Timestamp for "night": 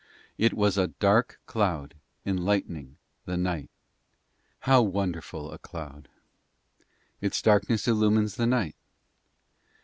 3.37-3.69, 8.47-8.73